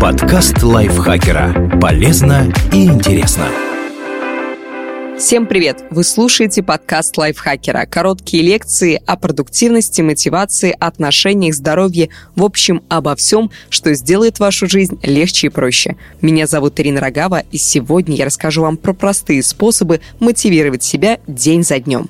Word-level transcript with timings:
Подкаст 0.00 0.62
лайфхакера. 0.62 1.78
Полезно 1.78 2.50
и 2.72 2.86
интересно. 2.86 3.44
Всем 5.18 5.46
привет! 5.46 5.84
Вы 5.90 6.04
слушаете 6.04 6.62
подкаст 6.62 7.18
лайфхакера. 7.18 7.84
Короткие 7.84 8.42
лекции 8.42 9.00
о 9.04 9.16
продуктивности, 9.16 10.00
мотивации, 10.00 10.74
отношениях, 10.78 11.54
здоровье, 11.54 12.08
в 12.34 12.42
общем, 12.42 12.82
обо 12.88 13.14
всем, 13.14 13.50
что 13.68 13.92
сделает 13.92 14.40
вашу 14.40 14.66
жизнь 14.66 14.98
легче 15.02 15.48
и 15.48 15.50
проще. 15.50 15.96
Меня 16.22 16.46
зовут 16.46 16.80
Ирина 16.80 17.00
Рогава, 17.00 17.42
и 17.50 17.58
сегодня 17.58 18.16
я 18.16 18.24
расскажу 18.24 18.62
вам 18.62 18.78
про 18.78 18.94
простые 18.94 19.42
способы 19.42 20.00
мотивировать 20.18 20.82
себя 20.82 21.18
день 21.26 21.62
за 21.62 21.78
днем. 21.78 22.08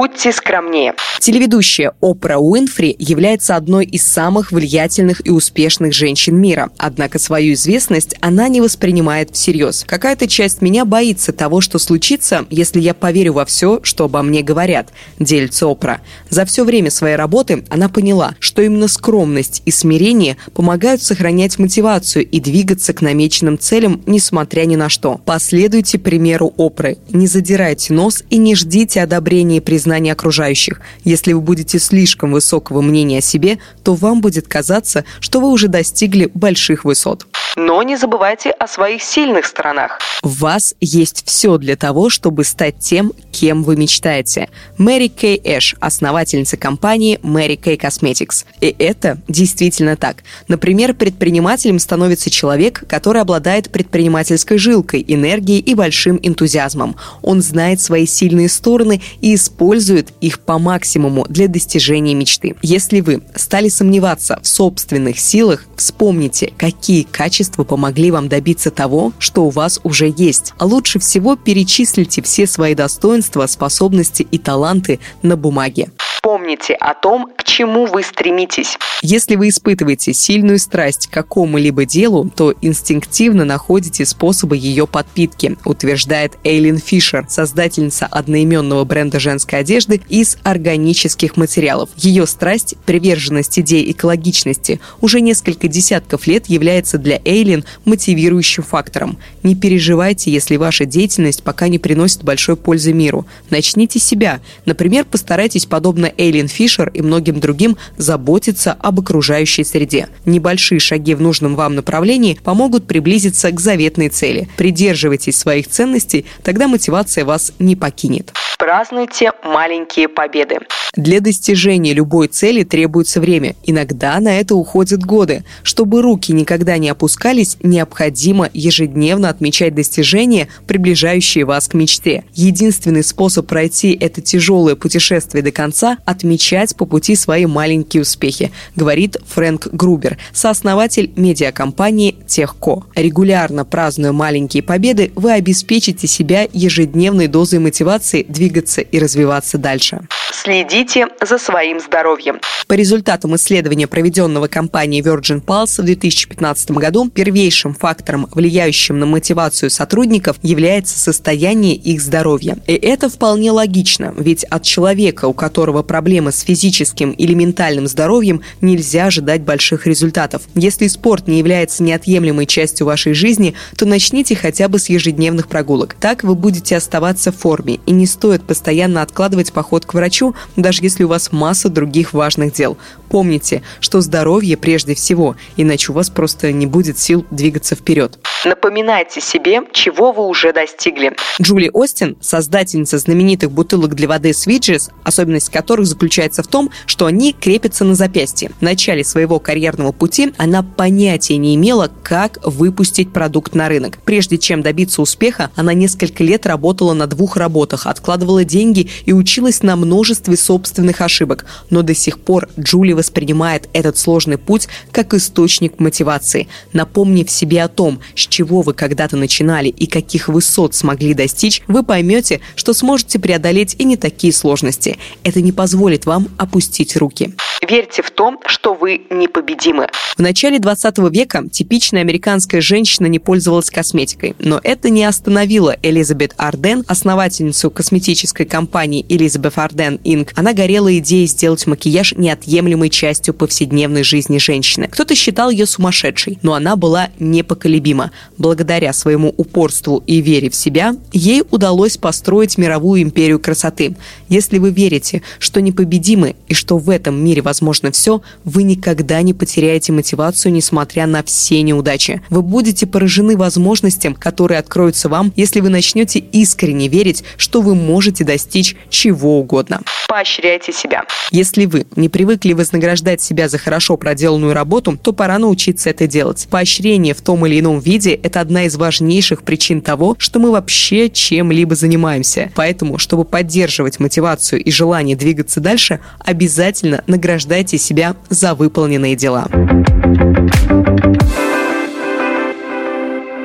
Будьте 0.00 0.32
скромнее. 0.32 0.94
Телеведущая 1.18 1.92
Опра 2.00 2.38
Уинфри 2.38 2.96
является 2.98 3.54
одной 3.54 3.84
из 3.84 4.02
самых 4.02 4.50
влиятельных 4.50 5.20
и 5.26 5.30
успешных 5.30 5.92
женщин 5.92 6.40
мира. 6.40 6.70
Однако 6.78 7.18
свою 7.18 7.52
известность 7.52 8.16
она 8.22 8.48
не 8.48 8.62
воспринимает 8.62 9.36
всерьез. 9.36 9.84
Какая-то 9.86 10.26
часть 10.26 10.62
меня 10.62 10.86
боится 10.86 11.34
того, 11.34 11.60
что 11.60 11.78
случится, 11.78 12.46
если 12.48 12.80
я 12.80 12.94
поверю 12.94 13.34
во 13.34 13.44
все, 13.44 13.80
что 13.82 14.04
обо 14.04 14.22
мне 14.22 14.40
говорят, 14.40 14.88
делится 15.18 15.70
Опра. 15.70 16.00
За 16.30 16.46
все 16.46 16.64
время 16.64 16.90
своей 16.90 17.16
работы 17.16 17.66
она 17.68 17.90
поняла, 17.90 18.34
что 18.38 18.62
именно 18.62 18.88
скромность 18.88 19.60
и 19.66 19.70
смирение 19.70 20.38
помогают 20.54 21.02
сохранять 21.02 21.58
мотивацию 21.58 22.26
и 22.26 22.40
двигаться 22.40 22.94
к 22.94 23.02
намеченным 23.02 23.58
целям, 23.58 24.00
несмотря 24.06 24.64
ни 24.64 24.76
на 24.76 24.88
что. 24.88 25.20
Последуйте 25.26 25.98
примеру 25.98 26.54
Опры. 26.56 26.96
Не 27.10 27.26
задирайте 27.26 27.92
нос 27.92 28.24
и 28.30 28.38
не 28.38 28.54
ждите 28.54 29.02
одобрения 29.02 29.58
и 29.58 29.60
признания 29.60 29.89
окружающих. 30.12 30.80
Если 31.04 31.32
вы 31.32 31.40
будете 31.40 31.78
слишком 31.78 32.32
высокого 32.32 32.80
мнения 32.80 33.18
о 33.18 33.22
себе, 33.22 33.58
то 33.82 33.94
вам 33.94 34.20
будет 34.20 34.48
казаться, 34.48 35.04
что 35.20 35.40
вы 35.40 35.50
уже 35.50 35.68
достигли 35.68 36.30
больших 36.34 36.84
высот. 36.84 37.26
Но 37.62 37.82
не 37.82 37.96
забывайте 37.96 38.52
о 38.52 38.66
своих 38.66 39.02
сильных 39.02 39.44
сторонах. 39.44 39.98
В 40.22 40.40
вас 40.40 40.74
есть 40.80 41.24
все 41.26 41.58
для 41.58 41.76
того, 41.76 42.08
чтобы 42.08 42.44
стать 42.44 42.78
тем, 42.78 43.12
кем 43.32 43.64
вы 43.64 43.76
мечтаете. 43.76 44.48
Мэри 44.78 45.08
Кей 45.08 45.38
Эш, 45.44 45.76
основательница 45.78 46.56
компании 46.56 47.18
Мэри 47.22 47.56
Кей 47.56 47.76
Cosmetics. 47.76 48.46
И 48.62 48.74
это 48.78 49.18
действительно 49.28 49.96
так. 49.96 50.24
Например, 50.48 50.94
предпринимателем 50.94 51.78
становится 51.80 52.30
человек, 52.30 52.82
который 52.88 53.20
обладает 53.20 53.70
предпринимательской 53.70 54.56
жилкой, 54.56 55.04
энергией 55.06 55.60
и 55.60 55.74
большим 55.74 56.18
энтузиазмом. 56.22 56.96
Он 57.20 57.42
знает 57.42 57.82
свои 57.82 58.06
сильные 58.06 58.48
стороны 58.48 59.02
и 59.20 59.34
использует 59.34 60.14
их 60.22 60.40
по 60.40 60.58
максимуму 60.58 61.26
для 61.28 61.46
достижения 61.46 62.14
мечты. 62.14 62.56
Если 62.62 63.02
вы 63.02 63.20
стали 63.34 63.68
сомневаться 63.68 64.40
в 64.42 64.48
собственных 64.48 65.20
силах, 65.20 65.66
вспомните, 65.76 66.54
какие 66.56 67.02
качества 67.02 67.49
помогли 67.64 68.10
вам 68.10 68.28
добиться 68.28 68.70
того, 68.70 69.12
что 69.18 69.44
у 69.44 69.50
вас 69.50 69.80
уже 69.82 70.12
есть. 70.16 70.54
А 70.58 70.64
лучше 70.64 70.98
всего 70.98 71.36
перечислите 71.36 72.22
все 72.22 72.46
свои 72.46 72.74
достоинства, 72.74 73.46
способности 73.46 74.22
и 74.22 74.38
таланты 74.38 75.00
на 75.22 75.36
бумаге. 75.36 75.90
Помните 76.22 76.74
о 76.74 76.94
том, 76.94 77.30
к 77.34 77.44
чему 77.44 77.86
вы 77.86 78.02
стремитесь. 78.02 78.76
Если 79.00 79.36
вы 79.36 79.48
испытываете 79.48 80.12
сильную 80.12 80.58
страсть 80.58 81.06
к 81.06 81.10
какому-либо 81.10 81.86
делу, 81.86 82.30
то 82.34 82.54
инстинктивно 82.60 83.46
находите 83.46 84.04
способы 84.04 84.58
ее 84.58 84.86
подпитки, 84.86 85.56
утверждает 85.64 86.34
Эйлин 86.44 86.76
Фишер, 86.76 87.24
создательница 87.28 88.04
одноименного 88.06 88.84
бренда 88.84 89.18
женской 89.18 89.60
одежды 89.60 90.02
из 90.10 90.36
органических 90.42 91.38
материалов. 91.38 91.88
Ее 91.96 92.26
страсть, 92.26 92.74
приверженность 92.84 93.58
идеи 93.58 93.90
экологичности 93.90 94.80
уже 95.00 95.22
несколько 95.22 95.68
десятков 95.68 96.26
лет 96.26 96.46
является 96.48 96.98
для 96.98 97.18
Эйлин 97.24 97.64
мотивирующим 97.86 98.62
фактором. 98.62 99.16
Не 99.42 99.54
переживайте, 99.54 100.30
если 100.30 100.56
ваша 100.56 100.84
деятельность 100.84 101.42
пока 101.42 101.68
не 101.68 101.78
приносит 101.78 102.24
большой 102.24 102.56
пользы 102.56 102.92
миру. 102.92 103.26
Начните 103.48 103.98
себя. 103.98 104.40
Например, 104.66 105.06
постарайтесь, 105.06 105.64
подобно 105.64 106.09
Эйлин 106.16 106.48
Фишер 106.48 106.90
и 106.90 107.02
многим 107.02 107.40
другим, 107.40 107.76
заботиться 107.96 108.72
об 108.72 109.00
окружающей 109.00 109.64
среде. 109.64 110.08
Небольшие 110.24 110.80
шаги 110.80 111.14
в 111.14 111.20
нужном 111.20 111.56
вам 111.56 111.74
направлении 111.74 112.38
помогут 112.42 112.86
приблизиться 112.86 113.50
к 113.50 113.60
заветной 113.60 114.08
цели. 114.08 114.48
Придерживайтесь 114.56 115.38
своих 115.38 115.68
ценностей, 115.68 116.26
тогда 116.42 116.68
мотивация 116.68 117.24
вас 117.24 117.52
не 117.58 117.76
покинет. 117.76 118.32
Празднуйте 118.70 119.32
маленькие 119.42 120.06
победы. 120.06 120.60
Для 120.94 121.20
достижения 121.20 121.92
любой 121.92 122.28
цели 122.28 122.62
требуется 122.62 123.20
время. 123.20 123.56
Иногда 123.64 124.20
на 124.20 124.38
это 124.38 124.54
уходят 124.54 125.04
годы. 125.04 125.42
Чтобы 125.64 126.02
руки 126.02 126.32
никогда 126.32 126.78
не 126.78 126.88
опускались, 126.88 127.56
необходимо 127.64 128.48
ежедневно 128.52 129.28
отмечать 129.28 129.74
достижения, 129.74 130.46
приближающие 130.68 131.44
вас 131.44 131.66
к 131.66 131.74
мечте. 131.74 132.24
Единственный 132.34 133.02
способ 133.02 133.48
пройти 133.48 133.96
это 134.00 134.20
тяжелое 134.20 134.76
путешествие 134.76 135.42
до 135.42 135.50
конца– 135.50 135.98
отмечать 136.04 136.76
по 136.76 136.86
пути 136.86 137.16
свои 137.16 137.46
маленькие 137.46 138.02
успехи, 138.02 138.52
говорит 138.76 139.16
Фрэнк 139.26 139.68
Грубер, 139.72 140.18
сооснователь 140.32 141.12
медиакомпании 141.16 142.16
Техко. 142.28 142.84
Регулярно 142.94 143.64
празднуя 143.64 144.12
маленькие 144.12 144.62
победы, 144.62 145.10
вы 145.16 145.32
обеспечите 145.32 146.06
себя 146.06 146.46
ежедневной 146.52 147.26
дозой 147.26 147.58
мотивации 147.58 148.24
двигаться 148.28 148.59
и 148.68 148.98
развиваться 148.98 149.58
дальше. 149.58 150.00
Следите 150.32 151.08
за 151.20 151.38
своим 151.38 151.80
здоровьем. 151.80 152.40
По 152.66 152.74
результатам 152.74 153.34
исследования, 153.34 153.86
проведенного 153.86 154.46
компанией 154.46 155.02
Virgin 155.02 155.42
Pulse 155.44 155.82
в 155.82 155.84
2015 155.84 156.70
году, 156.70 157.10
первейшим 157.10 157.74
фактором, 157.74 158.28
влияющим 158.32 158.98
на 158.98 159.06
мотивацию 159.06 159.70
сотрудников, 159.70 160.36
является 160.42 160.98
состояние 160.98 161.74
их 161.74 162.00
здоровья. 162.00 162.58
И 162.66 162.74
это 162.74 163.08
вполне 163.08 163.50
логично, 163.50 164.14
ведь 164.16 164.44
от 164.44 164.62
человека, 164.62 165.26
у 165.26 165.32
которого 165.32 165.82
проблемы 165.82 166.30
с 166.30 166.42
физическим 166.42 167.10
или 167.10 167.34
ментальным 167.34 167.88
здоровьем, 167.88 168.42
нельзя 168.60 169.06
ожидать 169.06 169.42
больших 169.42 169.86
результатов. 169.86 170.42
Если 170.54 170.86
спорт 170.86 171.26
не 171.26 171.38
является 171.38 171.82
неотъемлемой 171.82 172.46
частью 172.46 172.86
вашей 172.86 173.14
жизни, 173.14 173.54
то 173.76 173.84
начните 173.84 174.36
хотя 174.36 174.68
бы 174.68 174.78
с 174.78 174.88
ежедневных 174.88 175.48
прогулок. 175.48 175.96
Так 175.98 176.22
вы 176.22 176.34
будете 176.34 176.76
оставаться 176.76 177.32
в 177.32 177.36
форме, 177.36 177.80
и 177.86 177.90
не 177.90 178.06
стоит 178.06 178.39
постоянно 178.42 179.02
откладывать 179.02 179.52
поход 179.52 179.86
к 179.86 179.94
врачу, 179.94 180.34
даже 180.56 180.82
если 180.82 181.04
у 181.04 181.08
вас 181.08 181.32
масса 181.32 181.68
других 181.68 182.12
важных 182.12 182.52
дел. 182.52 182.76
Помните, 183.08 183.62
что 183.80 184.00
здоровье 184.00 184.56
прежде 184.56 184.94
всего, 184.94 185.36
иначе 185.56 185.92
у 185.92 185.94
вас 185.94 186.10
просто 186.10 186.52
не 186.52 186.66
будет 186.66 186.98
сил 186.98 187.26
двигаться 187.30 187.74
вперед. 187.74 188.18
Напоминайте 188.44 189.20
себе, 189.20 189.60
чего 189.72 190.12
вы 190.12 190.26
уже 190.26 190.52
достигли. 190.52 191.12
Джули 191.40 191.70
Остин, 191.72 192.16
создательница 192.20 192.98
знаменитых 192.98 193.50
бутылок 193.50 193.94
для 193.94 194.08
воды 194.08 194.30
Switches, 194.30 194.90
особенность 195.02 195.50
которых 195.50 195.86
заключается 195.86 196.42
в 196.42 196.46
том, 196.46 196.70
что 196.86 197.06
они 197.06 197.32
крепятся 197.32 197.84
на 197.84 197.94
запястье. 197.94 198.50
В 198.58 198.62
начале 198.62 199.04
своего 199.04 199.40
карьерного 199.40 199.92
пути 199.92 200.32
она 200.38 200.62
понятия 200.62 201.36
не 201.36 201.54
имела, 201.54 201.90
как 202.02 202.38
выпустить 202.44 203.12
продукт 203.12 203.54
на 203.54 203.68
рынок. 203.68 203.98
Прежде 204.04 204.38
чем 204.38 204.62
добиться 204.62 205.02
успеха, 205.02 205.50
она 205.56 205.74
несколько 205.74 206.24
лет 206.24 206.46
работала 206.46 206.94
на 206.94 207.06
двух 207.06 207.36
работах, 207.36 207.86
откладывала 207.86 208.29
деньги 208.38 208.88
и 209.04 209.12
училась 209.12 209.62
на 209.62 209.76
множестве 209.76 210.36
собственных 210.36 211.00
ошибок. 211.00 211.44
Но 211.70 211.82
до 211.82 211.94
сих 211.94 212.18
пор 212.18 212.48
Джули 212.58 212.92
воспринимает 212.92 213.68
этот 213.72 213.98
сложный 213.98 214.38
путь 214.38 214.68
как 214.92 215.14
источник 215.14 215.78
мотивации. 215.80 216.48
Напомнив 216.72 217.30
себе 217.30 217.62
о 217.62 217.68
том, 217.68 218.00
с 218.14 218.20
чего 218.20 218.62
вы 218.62 218.72
когда-то 218.72 219.16
начинали 219.16 219.68
и 219.68 219.86
каких 219.86 220.28
высот 220.28 220.74
смогли 220.74 221.14
достичь, 221.14 221.62
вы 221.68 221.82
поймете, 221.82 222.40
что 222.54 222.72
сможете 222.72 223.18
преодолеть 223.18 223.76
и 223.78 223.84
не 223.84 223.96
такие 223.96 224.32
сложности. 224.32 224.98
Это 225.24 225.40
не 225.40 225.52
позволит 225.52 226.06
вам 226.06 226.28
опустить 226.38 226.96
руки. 226.96 227.34
Верьте 227.70 228.02
в 228.02 228.10
то, 228.10 228.34
что 228.46 228.74
вы 228.74 229.02
непобедимы. 229.10 229.86
В 230.16 230.18
начале 230.18 230.58
20 230.58 230.98
века 231.12 231.44
типичная 231.48 232.00
американская 232.00 232.60
женщина 232.60 233.06
не 233.06 233.20
пользовалась 233.20 233.70
косметикой, 233.70 234.34
но 234.40 234.60
это 234.64 234.90
не 234.90 235.04
остановило 235.04 235.76
Элизабет 235.80 236.34
Арден, 236.36 236.82
основательницу 236.88 237.70
косметической 237.70 238.44
компании 238.44 239.06
Elizabeth 239.08 239.54
Arden 239.54 240.02
Inc. 240.02 240.32
Она 240.34 240.52
горела 240.52 240.98
идеей 240.98 241.28
сделать 241.28 241.64
макияж 241.68 242.14
неотъемлемой 242.16 242.90
частью 242.90 243.34
повседневной 243.34 244.02
жизни 244.02 244.38
женщины. 244.38 244.88
Кто-то 244.88 245.14
считал 245.14 245.50
ее 245.50 245.64
сумасшедшей, 245.64 246.40
но 246.42 246.54
она 246.54 246.74
была 246.74 247.10
непоколебима. 247.20 248.10
Благодаря 248.36 248.92
своему 248.92 249.32
упорству 249.36 250.02
и 250.08 250.20
вере 250.20 250.50
в 250.50 250.56
себя, 250.56 250.96
ей 251.12 251.44
удалось 251.48 251.96
построить 251.96 252.58
мировую 252.58 253.02
империю 253.02 253.38
красоты. 253.38 253.94
Если 254.28 254.58
вы 254.58 254.70
верите, 254.72 255.22
что 255.38 255.60
непобедимы 255.60 256.34
и 256.48 256.54
что 256.54 256.76
в 256.76 256.90
этом 256.90 257.24
мире 257.24 257.42
возможно 257.42 257.59
возможно 257.60 257.92
все, 257.92 258.22
вы 258.44 258.62
никогда 258.62 259.20
не 259.20 259.34
потеряете 259.34 259.92
мотивацию, 259.92 260.50
несмотря 260.50 261.06
на 261.06 261.22
все 261.22 261.60
неудачи. 261.60 262.22
Вы 262.30 262.40
будете 262.40 262.86
поражены 262.86 263.36
возможностям, 263.36 264.14
которые 264.14 264.58
откроются 264.58 265.10
вам, 265.10 265.30
если 265.36 265.60
вы 265.60 265.68
начнете 265.68 266.18
искренне 266.18 266.88
верить, 266.88 267.22
что 267.36 267.60
вы 267.60 267.74
можете 267.74 268.24
достичь 268.24 268.76
чего 268.88 269.38
угодно. 269.38 269.82
Поощряйте 270.08 270.72
себя. 270.72 271.04
Если 271.30 271.66
вы 271.66 271.86
не 271.96 272.08
привыкли 272.08 272.54
вознаграждать 272.54 273.20
себя 273.20 273.48
за 273.48 273.58
хорошо 273.58 273.98
проделанную 273.98 274.54
работу, 274.54 274.96
то 274.96 275.12
пора 275.12 275.38
научиться 275.38 275.90
это 275.90 276.06
делать. 276.06 276.48
Поощрение 276.50 277.14
в 277.14 277.20
том 277.20 277.46
или 277.46 277.60
ином 277.60 277.78
виде– 277.78 278.12
это 278.22 278.40
одна 278.40 278.64
из 278.64 278.76
важнейших 278.76 279.42
причин 279.42 279.82
того, 279.82 280.16
что 280.18 280.40
мы 280.40 280.50
вообще 280.50 281.10
чем-либо 281.10 281.74
занимаемся. 281.74 282.50
Поэтому, 282.54 282.96
чтобы 282.96 283.24
поддерживать 283.24 284.00
мотивацию 284.00 284.62
и 284.62 284.70
желание 284.70 285.14
двигаться 285.14 285.60
дальше, 285.60 286.00
обязательно 286.20 287.04
награждайте 287.06 287.49
себя 287.78 288.16
за 288.28 288.54
выполненные 288.54 289.16
дела. 289.16 289.48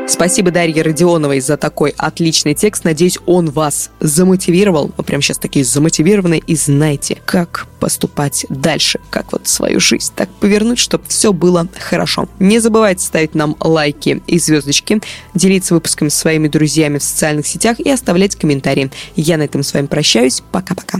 Спасибо 0.08 0.52
Дарье 0.52 0.84
Родионовой 0.84 1.40
за 1.40 1.58
такой 1.58 1.94
отличный 1.98 2.54
текст. 2.54 2.84
Надеюсь, 2.84 3.18
он 3.26 3.50
вас 3.50 3.90
замотивировал. 4.00 4.92
Вы 4.96 5.04
прям 5.04 5.22
сейчас 5.22 5.40
такие 5.40 5.66
замотивированные 5.66 6.40
и 6.40 6.56
знаете, 6.56 7.18
как 7.26 7.68
поступать 7.80 8.46
дальше, 8.50 9.00
как 9.10 9.32
вот 9.32 9.48
свою 9.48 9.80
жизнь 9.80 10.14
так 10.16 10.30
повернуть, 10.30 10.80
чтобы 10.80 11.06
все 11.08 11.34
было 11.34 11.68
хорошо. 11.80 12.30
Не 12.40 12.60
забывайте 12.60 13.04
ставить 13.04 13.36
нам 13.36 13.58
лайки 13.60 14.22
и 14.28 14.40
звездочки, 14.40 15.02
делиться 15.34 15.74
выпусками 15.74 16.10
со 16.10 16.20
своими 16.20 16.48
друзьями 16.48 17.00
в 17.00 17.04
социальных 17.04 17.48
сетях 17.48 17.80
и 17.80 17.90
оставлять 17.90 18.36
комментарии. 18.36 18.92
Я 19.16 19.38
на 19.38 19.44
этом 19.44 19.64
с 19.64 19.74
вами 19.74 19.88
прощаюсь. 19.88 20.44
Пока-пока. 20.52 21.00